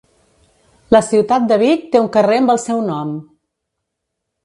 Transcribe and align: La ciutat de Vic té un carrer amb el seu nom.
La 0.95 1.01
ciutat 1.09 1.45
de 1.53 1.59
Vic 1.65 1.85
té 1.93 2.03
un 2.07 2.11
carrer 2.19 2.43
amb 2.45 2.57
el 2.57 2.63
seu 2.67 2.83
nom. 2.91 3.17